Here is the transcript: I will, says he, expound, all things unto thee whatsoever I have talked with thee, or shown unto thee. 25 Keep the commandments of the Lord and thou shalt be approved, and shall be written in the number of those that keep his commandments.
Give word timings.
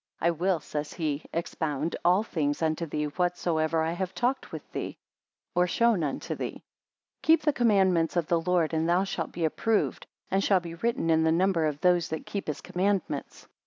I 0.19 0.31
will, 0.31 0.59
says 0.59 0.93
he, 0.93 1.25
expound, 1.31 1.95
all 2.03 2.23
things 2.23 2.63
unto 2.63 2.87
thee 2.87 3.05
whatsoever 3.05 3.83
I 3.83 3.91
have 3.91 4.15
talked 4.15 4.51
with 4.51 4.63
thee, 4.71 4.97
or 5.53 5.67
shown 5.67 6.03
unto 6.03 6.33
thee. 6.33 6.53
25 7.21 7.21
Keep 7.21 7.41
the 7.43 7.53
commandments 7.53 8.15
of 8.15 8.25
the 8.25 8.41
Lord 8.41 8.73
and 8.73 8.89
thou 8.89 9.03
shalt 9.03 9.31
be 9.31 9.45
approved, 9.45 10.07
and 10.31 10.43
shall 10.43 10.59
be 10.59 10.73
written 10.73 11.11
in 11.11 11.23
the 11.23 11.31
number 11.31 11.67
of 11.67 11.81
those 11.81 12.09
that 12.09 12.25
keep 12.25 12.47
his 12.47 12.61
commandments. 12.61 13.45